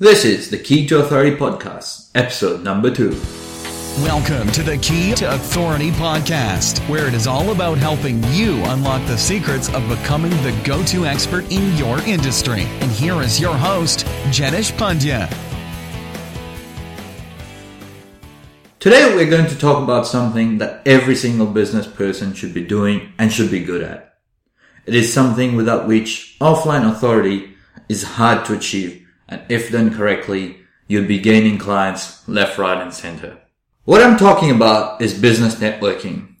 [0.00, 3.10] This is the Key to Authority podcast, episode number two.
[4.02, 9.06] Welcome to the Key to Authority podcast, where it is all about helping you unlock
[9.06, 12.62] the secrets of becoming the go to expert in your industry.
[12.80, 15.32] And here is your host, Jenish Pandya.
[18.80, 23.12] Today, we're going to talk about something that every single business person should be doing
[23.16, 24.16] and should be good at.
[24.86, 27.54] It is something without which offline authority
[27.88, 32.92] is hard to achieve and if done correctly, you'll be gaining clients left, right, and
[32.92, 33.38] center.
[33.84, 36.36] What I'm talking about is business networking.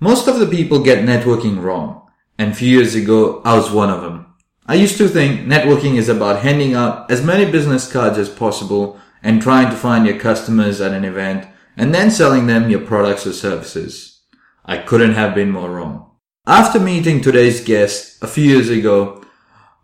[0.00, 3.90] Most of the people get networking wrong, and a few years ago, I was one
[3.90, 4.34] of them.
[4.66, 9.00] I used to think networking is about handing out as many business cards as possible
[9.22, 13.26] and trying to find your customers at an event and then selling them your products
[13.26, 14.20] or services.
[14.64, 16.10] I couldn't have been more wrong.
[16.46, 19.24] After meeting today's guest a few years ago,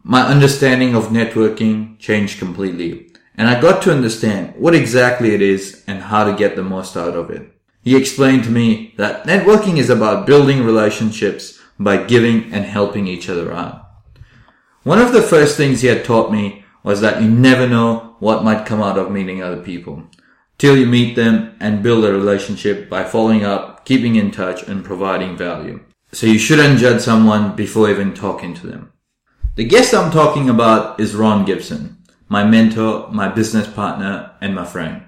[0.04, 5.82] my understanding of networking changed completely and I got to understand what exactly it is
[5.86, 7.50] and how to get the most out of it.
[7.82, 13.28] He explained to me that networking is about building relationships by giving and helping each
[13.28, 13.90] other out.
[14.84, 18.44] One of the first things he had taught me was that you never know what
[18.44, 20.04] might come out of meeting other people
[20.58, 24.84] till you meet them and build a relationship by following up, keeping in touch and
[24.84, 25.80] providing value.
[26.12, 28.92] So you shouldn't judge someone before even talking to them.
[29.56, 34.64] The guest I'm talking about is Ron Gibson, my mentor, my business partner, and my
[34.64, 35.02] friend.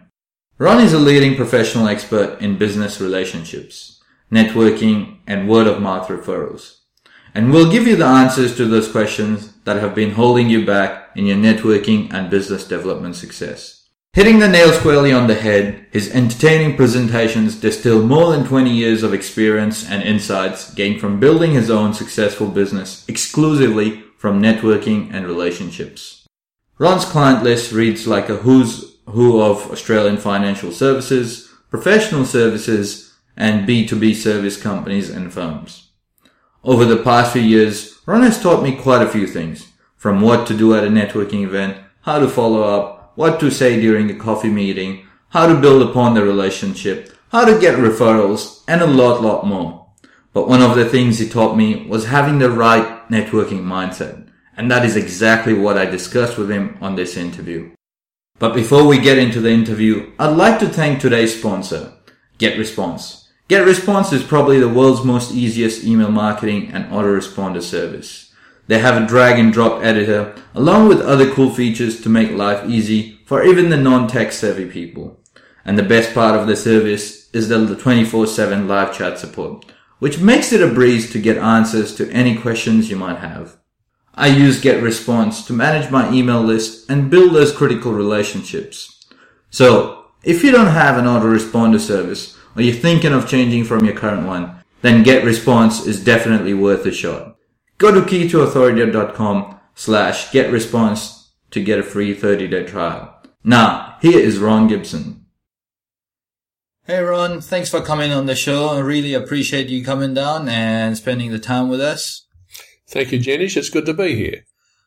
[0.57, 6.77] Ron is a leading professional expert in business relationships, networking, and word of mouth referrals.
[7.35, 11.11] And we'll give you the answers to those questions that have been holding you back
[11.17, 13.89] in your networking and business development success.
[14.13, 19.03] Hitting the nail squarely on the head, his entertaining presentations distill more than 20 years
[19.03, 25.27] of experience and insights gained from building his own successful business exclusively from networking and
[25.27, 26.27] relationships.
[26.79, 33.69] Ron's client list reads like a who's who of Australian financial services, professional services, and
[33.69, 35.91] B2B service companies and firms.
[36.65, 40.47] Over the past few years, Ron has taught me quite a few things, from what
[40.49, 44.15] to do at a networking event, how to follow up, what to say during a
[44.15, 49.23] coffee meeting, how to build upon the relationship, how to get referrals, and a lot,
[49.23, 49.87] lot more.
[50.33, 54.29] But one of the things he taught me was having the right networking mindset.
[54.57, 57.73] And that is exactly what I discussed with him on this interview.
[58.39, 61.93] But before we get into the interview, I'd like to thank today's sponsor,
[62.39, 63.29] GetResponse.
[63.49, 68.33] GetResponse is probably the world's most easiest email marketing and autoresponder service.
[68.67, 72.69] They have a drag and drop editor along with other cool features to make life
[72.69, 75.21] easy for even the non-tech savvy people.
[75.65, 79.65] And the best part of the service is the 24-7 live chat support
[79.99, 83.57] which makes it a breeze to get answers to any questions you might have.
[84.15, 89.07] I use GetResponse to manage my email list and build those critical relationships.
[89.51, 93.95] So, if you don't have an autoresponder service or you're thinking of changing from your
[93.95, 97.37] current one, then GetResponse is definitely worth a shot.
[97.79, 103.15] Go to keytoauthority.com slash getresponse to get a free 30 day trial.
[103.45, 105.26] Now, here is Ron Gibson.
[106.87, 108.69] Hey Ron, thanks for coming on the show.
[108.69, 112.29] I really appreciate you coming down and spending the time with us.
[112.89, 113.57] Thank you, Jenish.
[113.57, 114.45] It's good to be here.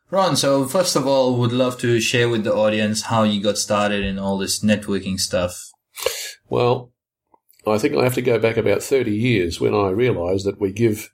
[0.10, 3.58] Ron, so first of all, would love to share with the audience how you got
[3.58, 5.60] started in all this networking stuff.
[6.48, 6.94] Well,
[7.68, 10.72] I think I have to go back about 30 years when I realised that we
[10.72, 11.10] give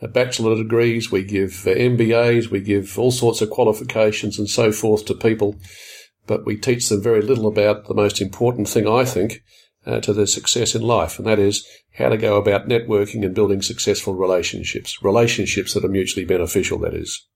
[0.00, 5.04] bachelor degrees, we give uh, MBAs, we give all sorts of qualifications and so forth
[5.06, 5.56] to people,
[6.28, 9.42] but we teach them very little about the most important thing, I think,
[9.86, 11.66] uh, to their success in life, and that is
[11.98, 16.94] how to go about networking and building successful relationships, relationships that are mutually beneficial, that
[16.94, 17.26] is.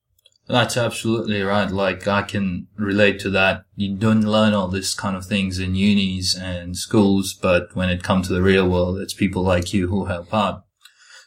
[0.48, 1.68] That's absolutely right.
[1.68, 3.64] Like I can relate to that.
[3.74, 8.04] You don't learn all this kind of things in unis and schools, but when it
[8.04, 10.64] comes to the real world, it's people like you who help out.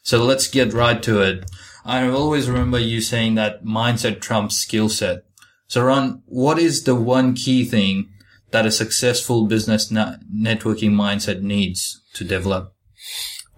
[0.04, 1.52] So let's get right to it.
[1.84, 5.24] I always remember you saying that mindset trumps skill set.
[5.68, 8.10] So Ron, what is the one key thing
[8.52, 12.74] that a successful business networking mindset needs to develop?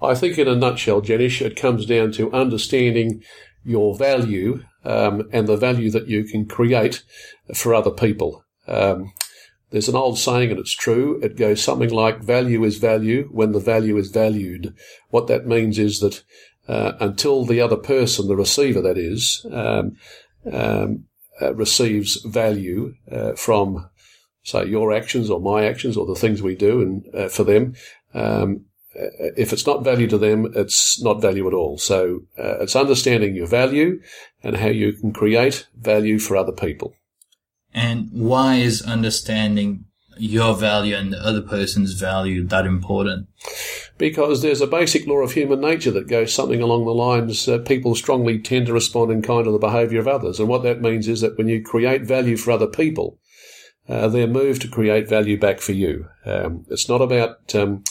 [0.02, 3.24] I think, in a nutshell, Jenish, it comes down to understanding
[3.64, 7.04] your value um, and the value that you can create
[7.54, 8.44] for other people.
[8.68, 9.14] Um,
[9.70, 11.20] there's an old saying, and it's true.
[11.22, 14.74] It goes something like value is value when the value is valued.
[15.10, 16.24] What that means is that
[16.68, 19.96] uh, until the other person, the receiver that is, um,
[20.52, 21.06] um,
[21.42, 23.90] uh, receives value uh, from
[24.44, 27.74] say your actions or my actions or the things we do and uh, for them
[28.14, 32.76] um, if it's not value to them it's not value at all so uh, it's
[32.76, 34.02] understanding your value
[34.44, 36.94] and how you can create value for other people
[37.74, 39.86] And why is understanding
[40.18, 43.28] your value and the other person's value that important?
[43.98, 47.60] Because there's a basic law of human nature that goes something along the lines uh,
[47.60, 50.40] people strongly tend to respond in kind to the behaviour of others.
[50.40, 53.20] And what that means is that when you create value for other people,
[53.92, 56.08] uh, they're moved to create value back for you.
[56.26, 57.84] Um, it's not about um,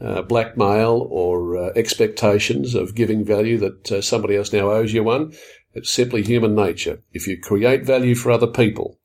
[0.00, 5.04] uh, blackmail or uh, expectations of giving value that uh, somebody else now owes you
[5.04, 5.32] one.
[5.72, 7.00] It's simply human nature.
[7.12, 8.98] If you create value for other people,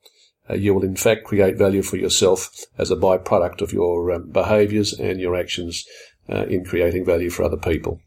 [0.49, 4.31] uh, you will in fact create value for yourself as a byproduct of your um,
[4.31, 5.85] behaviours and your actions
[6.27, 7.99] uh, in creating value for other people.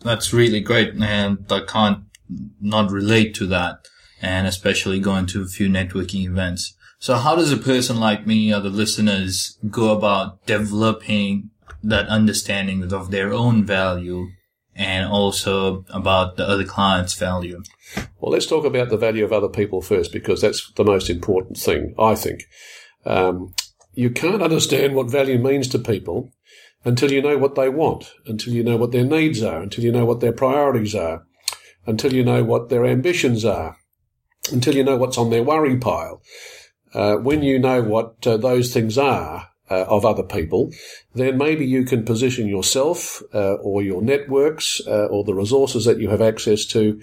[0.00, 2.04] That's really great, and I can't
[2.60, 3.86] not relate to that,
[4.22, 6.74] and especially going to a few networking events.
[7.04, 11.50] So how does a person like me or the listeners go about developing
[11.82, 14.28] that understanding of their own value
[14.74, 17.62] and also about the other client's value?
[18.18, 21.58] Well, let's talk about the value of other people first because that's the most important
[21.58, 22.44] thing, I think.
[23.04, 23.54] Um,
[23.92, 26.32] you can't understand what value means to people
[26.86, 29.92] until you know what they want, until you know what their needs are, until you
[29.92, 31.26] know what their priorities are,
[31.84, 33.76] until you know what their ambitions are,
[34.50, 36.22] until you know what's on their worry pile.
[36.94, 40.70] Uh, when you know what uh, those things are, uh, of other people,
[41.14, 45.98] then maybe you can position yourself uh, or your networks uh, or the resources that
[45.98, 47.00] you have access to.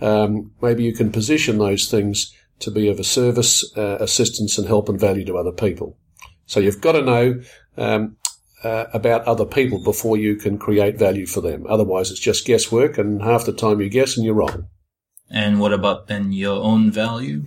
[0.00, 4.88] Um, maybe you can position those things to be of a service, assistance, and help
[4.88, 5.96] and value to other people.
[6.46, 7.42] So you've got to know
[7.76, 8.16] um,
[8.64, 11.66] about other people before you can create value for them.
[11.68, 14.66] Otherwise, it's just guesswork, and half the time you guess and you're wrong.
[15.30, 17.44] And what about then your own value?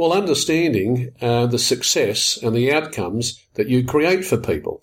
[0.00, 4.82] Well, understanding uh, the success and the outcomes that you create for people.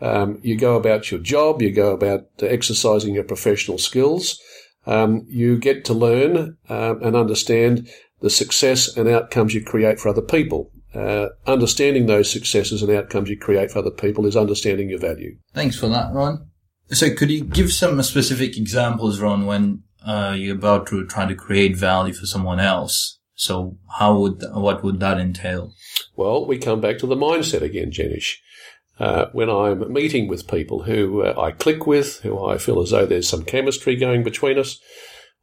[0.00, 4.40] Um, you go about your job, you go about exercising your professional skills.
[4.86, 7.90] Um, you get to learn uh, and understand
[8.22, 10.70] the success and outcomes you create for other people.
[10.94, 15.36] Uh, understanding those successes and outcomes you create for other people is understanding your value.
[15.52, 16.48] Thanks for that, Ron.
[16.88, 21.34] So, could you give some specific examples, Ron, when uh, you're about to try to
[21.34, 23.20] create value for someone else?
[23.34, 25.74] So how would, what would that entail?
[26.16, 28.36] Well, we come back to the mindset again, Jenish.
[28.98, 32.90] Uh, when I'm meeting with people who uh, I click with, who I feel as
[32.90, 34.80] though there's some chemistry going between us,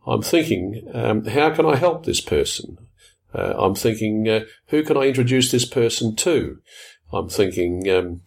[0.08, 2.78] I'm thinking, um, how can I help this person?
[3.34, 6.60] Uh, I'm thinking, uh, who can I introduce this person to?
[7.12, 8.22] I'm thinking, um,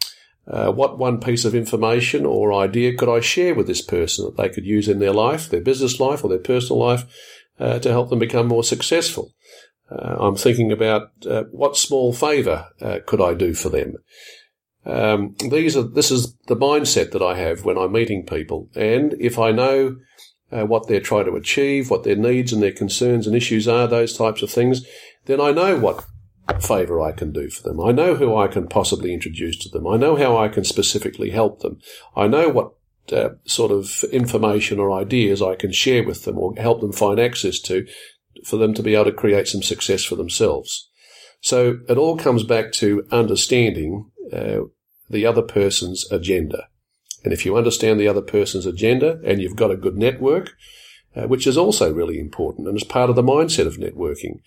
[0.46, 4.36] uh, what one piece of information or idea could I share with this person that
[4.36, 7.06] they could use in their life, their business life or their personal life,
[7.58, 9.32] uh, to help them become more successful?
[9.90, 13.96] Uh, I'm thinking about uh, what small favour uh, could I do for them.
[14.86, 19.14] Um, these are this is the mindset that I have when I'm meeting people, and
[19.18, 19.96] if I know
[20.52, 23.86] uh, what they're trying to achieve, what their needs and their concerns and issues are,
[23.86, 24.86] those types of things,
[25.24, 26.04] then I know what
[26.60, 27.80] favour I can do for them.
[27.80, 29.86] I know who I can possibly introduce to them.
[29.86, 31.80] I know how I can specifically help them.
[32.14, 32.74] I know what
[33.12, 37.18] uh, sort of information or ideas I can share with them or help them find
[37.18, 37.86] access to
[38.44, 40.88] for them to be able to create some success for themselves.
[41.40, 44.60] So it all comes back to understanding uh,
[45.10, 46.68] the other person's agenda.
[47.22, 50.52] And if you understand the other person's agenda and you've got a good network,
[51.16, 54.40] uh, which is also really important and is part of the mindset of networking,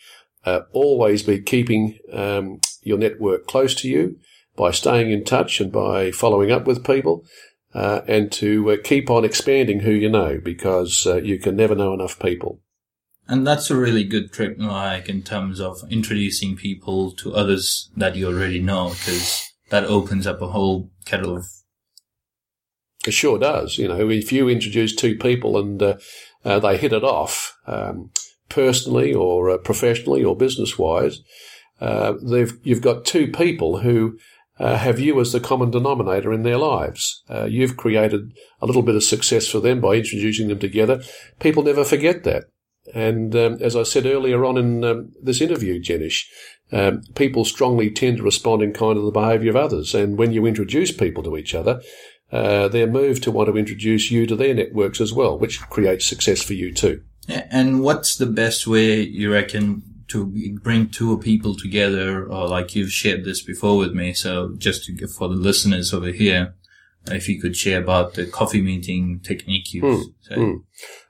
[0.45, 4.17] uh, always be keeping um, your network close to you
[4.55, 7.25] by staying in touch and by following up with people.
[7.73, 11.75] Uh, and to uh, keep on expanding who you know because uh, you can never
[11.75, 12.59] know enough people.
[13.29, 18.15] And that's a really good trick, like in terms of introducing people to others that
[18.15, 21.45] you already know, because that opens up a whole kettle of.
[23.05, 23.77] It sure does.
[23.77, 25.97] You know, if you introduce two people and uh,
[26.45, 28.11] uh, they hit it off, um,
[28.49, 31.19] personally or uh, professionally or business wise,
[31.81, 32.13] uh,
[32.63, 34.17] you've got two people who
[34.59, 37.23] uh, have you as the common denominator in their lives.
[37.29, 38.31] Uh, you've created
[38.61, 41.01] a little bit of success for them by introducing them together.
[41.39, 42.45] People never forget that.
[42.93, 46.25] And um, as I said earlier on in um, this interview, Jenish,
[46.71, 49.95] um, people strongly tend to respond in kind of the behaviour of others.
[49.95, 51.81] And when you introduce people to each other,
[52.31, 56.05] uh, they're moved to want to introduce you to their networks as well, which creates
[56.05, 57.01] success for you too.
[57.27, 62.91] And what's the best way you reckon to bring two people together, or like you've
[62.91, 64.13] shared this before with me?
[64.13, 66.55] So just to, for the listeners over here,
[67.15, 70.63] if you could share about the coffee meeting technique you mm, mm.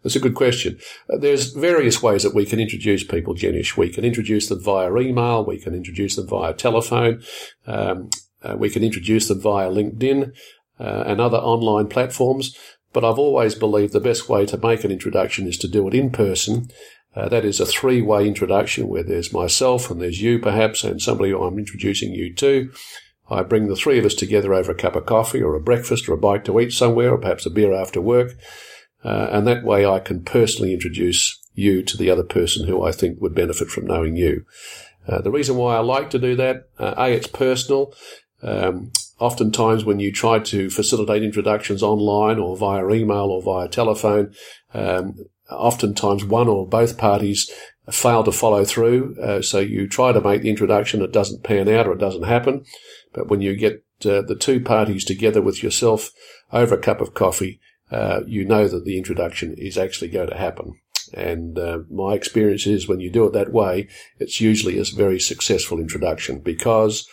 [0.03, 0.79] That's a good question.
[1.11, 3.75] Uh, there's various ways that we can introduce people, Jenish.
[3.75, 5.45] We can introduce them via email.
[5.45, 7.21] We can introduce them via telephone.
[7.65, 8.09] Um,
[8.41, 10.31] uh, we can introduce them via LinkedIn
[10.79, 12.55] uh, and other online platforms.
[12.93, 15.93] But I've always believed the best way to make an introduction is to do it
[15.93, 16.69] in person
[17.17, 21.33] Uh, that is a three-way introduction where there's myself and there's you perhaps and somebody
[21.33, 22.71] I'm introducing you to.
[23.29, 26.07] I bring the three of us together over a cup of coffee or a breakfast
[26.07, 28.33] or a bite to eat somewhere or perhaps a beer after work.
[29.03, 32.91] Uh, and that way I can personally introduce you to the other person who I
[32.91, 34.45] think would benefit from knowing you.
[35.07, 37.93] Uh, the reason why I like to do that, uh, A, it's personal.
[38.41, 44.33] Um, oftentimes when you try to facilitate introductions online or via email or via telephone,
[44.73, 45.15] um,
[45.49, 47.51] oftentimes one or both parties
[47.89, 49.15] fail to follow through.
[49.21, 52.23] Uh, so you try to make the introduction, it doesn't pan out or it doesn't
[52.23, 52.65] happen.
[53.13, 56.11] But when you get uh, the two parties together with yourself
[56.51, 57.59] over a cup of coffee,
[57.91, 60.79] uh, you know that the introduction is actually going to happen.
[61.13, 63.87] And uh, my experience is when you do it that way,
[64.19, 67.07] it's usually a very successful introduction because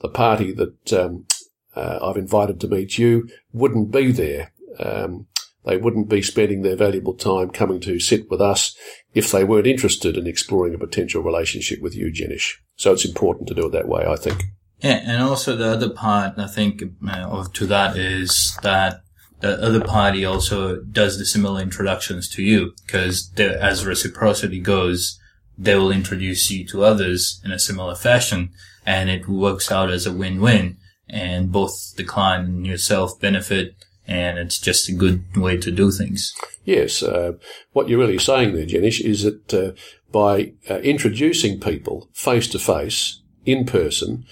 [0.00, 1.26] the party that um,
[1.74, 4.52] uh, I've invited to meet you wouldn't be there.
[4.78, 5.26] Um,
[5.64, 8.76] they wouldn't be spending their valuable time coming to sit with us
[9.14, 12.54] if they weren't interested in exploring a potential relationship with you, Jenish.
[12.76, 14.44] So it's important to do it that way, I think.
[14.78, 19.02] Yeah, and also the other part, I think, uh, of to that is that
[19.40, 25.18] the other party also does the similar introductions to you, because as reciprocity goes,
[25.58, 28.50] they will introduce you to others in a similar fashion,
[28.86, 33.74] and it works out as a win-win, and both the client and yourself benefit
[34.10, 36.34] and it's just a good way to do things.
[36.64, 37.32] Yes, uh,
[37.72, 39.72] what you're really saying there, Jenish, is that uh,
[40.10, 44.24] by uh, introducing people face to face, in person,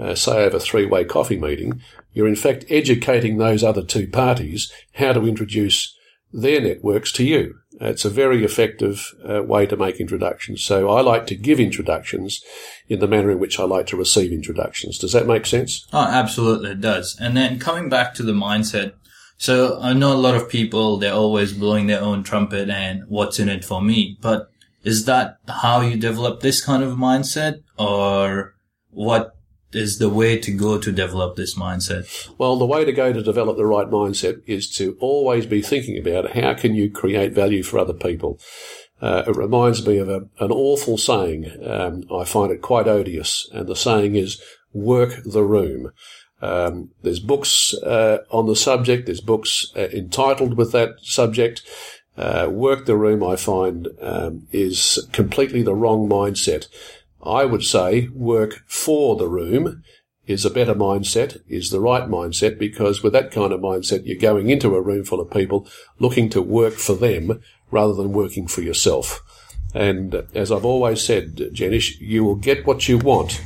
[0.00, 1.80] uh, say over a three-way coffee meeting,
[2.12, 5.94] you're in fact educating those other two parties how to introduce
[6.32, 7.54] their networks to you.
[7.78, 10.64] It's a very effective uh, way to make introductions.
[10.64, 12.42] So I like to give introductions
[12.88, 14.98] in the manner in which I like to receive introductions.
[14.98, 15.86] Does that make sense?
[15.92, 17.16] Oh, absolutely, it does.
[17.20, 18.94] And then coming back to the mindset
[19.38, 23.38] so I know a lot of people, they're always blowing their own trumpet and what's
[23.38, 24.18] in it for me.
[24.20, 24.50] But
[24.82, 28.54] is that how you develop this kind of mindset or
[28.90, 29.36] what
[29.72, 32.30] is the way to go to develop this mindset?
[32.38, 35.98] Well, the way to go to develop the right mindset is to always be thinking
[35.98, 38.40] about how can you create value for other people.
[39.00, 41.50] Uh, it reminds me of a, an awful saying.
[41.62, 44.40] Um, I find it quite odious, and the saying is
[44.72, 45.92] "work the room."
[46.42, 49.06] Um, there's books uh, on the subject.
[49.06, 51.62] There's books uh, entitled with that subject.
[52.16, 56.68] Uh, work the room, I find, um, is completely the wrong mindset.
[57.22, 59.82] I would say work for the room
[60.26, 64.18] is a better mindset, is the right mindset, because with that kind of mindset, you're
[64.18, 67.40] going into a room full of people looking to work for them
[67.70, 69.22] rather than working for yourself.
[69.74, 73.42] And as I've always said, Jenish, you will get what you want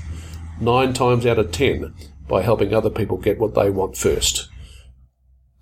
[0.60, 1.94] nine times out of ten
[2.30, 4.48] by helping other people get what they want first.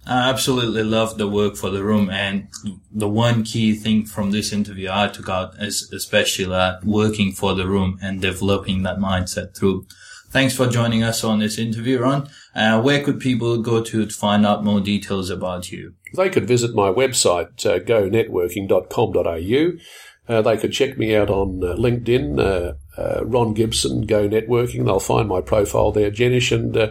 [0.06, 2.46] I absolutely love the work for the room and
[2.90, 7.54] the one key thing from this interview I took out is especially that working for
[7.54, 9.86] the room and developing that mindset through.
[10.30, 12.28] Thanks for joining us on this interview, Ron.
[12.54, 15.94] Uh, where could people go to, to find out more details about you?
[16.14, 20.34] They could visit my website, uh, gonetworking.com.au.
[20.34, 24.84] Uh, they could check me out on uh, LinkedIn, uh, Ron Gibson, Go Networking.
[24.84, 26.90] They'll find my profile there, Jenish, and uh,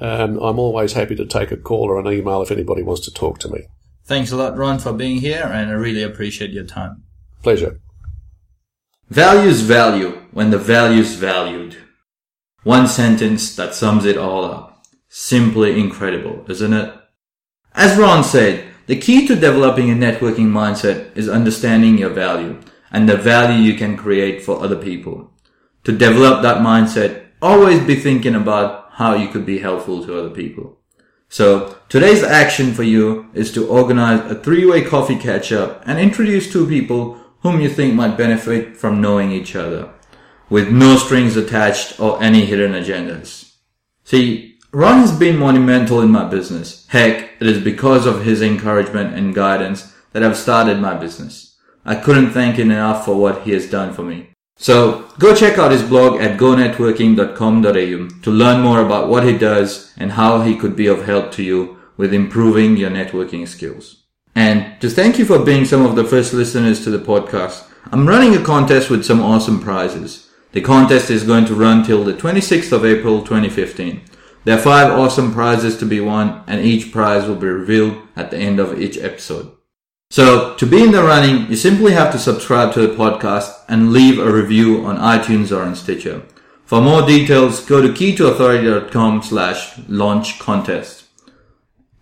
[0.00, 3.12] um, I'm always happy to take a call or an email if anybody wants to
[3.12, 3.66] talk to me.
[4.04, 7.04] Thanks a lot, Ron, for being here, and I really appreciate your time.
[7.42, 7.80] Pleasure.
[9.08, 11.76] Values value when the value's valued.
[12.62, 14.86] One sentence that sums it all up.
[15.08, 16.94] Simply incredible, isn't it?
[17.74, 22.60] As Ron said, the key to developing a networking mindset is understanding your value
[22.90, 25.33] and the value you can create for other people.
[25.84, 30.30] To develop that mindset, always be thinking about how you could be helpful to other
[30.30, 30.78] people.
[31.28, 36.52] So today's action for you is to organize a three-way coffee catch up and introduce
[36.52, 39.90] two people whom you think might benefit from knowing each other
[40.48, 43.54] with no strings attached or any hidden agendas.
[44.04, 46.86] See, Ron has been monumental in my business.
[46.88, 51.56] Heck, it is because of his encouragement and guidance that I've started my business.
[51.84, 54.33] I couldn't thank him enough for what he has done for me.
[54.56, 59.92] So go check out his blog at gonetworking.com.au to learn more about what he does
[59.96, 64.04] and how he could be of help to you with improving your networking skills.
[64.34, 68.08] And to thank you for being some of the first listeners to the podcast, I'm
[68.08, 70.30] running a contest with some awesome prizes.
[70.52, 74.02] The contest is going to run till the 26th of April 2015.
[74.44, 78.30] There are five awesome prizes to be won and each prize will be revealed at
[78.30, 79.53] the end of each episode.
[80.14, 83.92] So to be in the running, you simply have to subscribe to the podcast and
[83.92, 86.22] leave a review on iTunes or on Stitcher.
[86.64, 91.06] For more details, go to keytoauthority.com slash launch contest.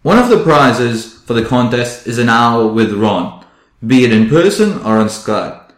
[0.03, 3.47] One of the prizes for the contest is an hour with Ron,
[3.87, 5.73] be it in person or on Skype.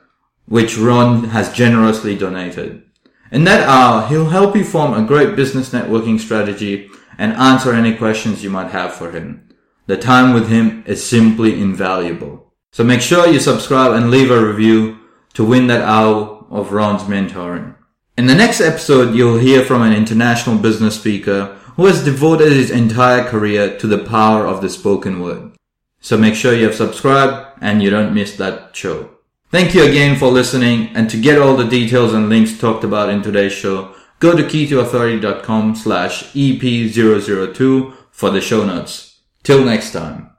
[0.46, 2.82] which Ron has generously donated.
[3.30, 7.94] In that hour, he'll help you form a great business networking strategy and answer any
[7.94, 9.53] questions you might have for him.
[9.86, 12.52] The time with him is simply invaluable.
[12.72, 14.98] So make sure you subscribe and leave a review
[15.34, 17.74] to win that hour of Ron's mentoring.
[18.16, 22.70] In the next episode, you'll hear from an international business speaker who has devoted his
[22.70, 25.52] entire career to the power of the spoken word.
[26.00, 29.10] So make sure you have subscribed and you don't miss that show.
[29.50, 33.08] Thank you again for listening and to get all the details and links talked about
[33.08, 39.13] in today's show, go to keytoauthority.com slash EP002 for the show notes.
[39.44, 40.30] Till next time.